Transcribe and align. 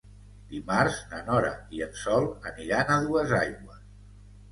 Dimarts 0.51 0.95
na 1.11 1.19
Nora 1.27 1.51
i 1.79 1.83
en 1.87 1.93
Sol 2.05 2.25
aniran 2.53 2.89
a 2.95 2.97
Duesaigües. 3.05 3.85